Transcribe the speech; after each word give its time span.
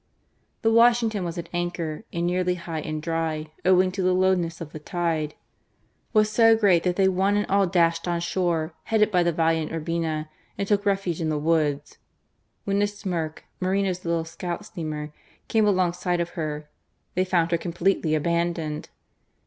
The 0.63 0.71
Washingtofi 0.71 1.23
was 1.23 1.37
at 1.37 1.47
anchor 1.53 2.05
and 2.11 2.25
nearly 2.25 2.55
high 2.55 2.79
and 2.81 3.03
dry, 3.03 3.51
owing 3.63 3.91
to 3.91 4.01
the 4.01 4.13
lowness 4.13 4.59
of 4.59 4.71
the 4.71 4.79
tide* 4.79 5.35
The 5.35 5.35
surprise 5.35 5.43
and 5.43 6.13
fear 6.13 6.15
of 6.15 6.15
the 6.15 6.15
pirates 6.15 6.15
was 6.15 6.31
so 6.31 6.59
greats 6.59 6.83
that 6.85 6.95
they 6.95 7.07
one 7.07 7.37
and 7.37 7.45
all 7.45 7.67
dashed 7.67 8.07
on 8.07 8.19
shore, 8.19 8.73
headed 8.85 9.11
by^ 9.11 9.23
the 9.23 9.31
valiant 9.31 9.71
Urbina, 9.71 10.27
and 10.57 10.67
took 10.67 10.87
refuge 10.87 11.21
in 11.21 11.29
the 11.29 11.37
woods* 11.37 11.99
When 12.63 12.79
the 12.79 12.85
Sn^rk 12.85 13.41
(Moreno's 13.59 14.03
little 14.03 14.25
scout 14.25 14.65
steamer) 14.65 15.13
came 15.47 15.67
alongside 15.67 16.19
of 16.19 16.29
her, 16.29 16.67
they 17.13 17.23
found 17.23 17.51
her 17.51 17.59
completely 17.59 18.15
abandoned. 18.15 18.89